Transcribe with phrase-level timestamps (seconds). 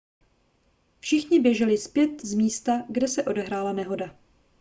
[0.99, 4.15] všichni běželi zpět z místa kde se odehrála nehoda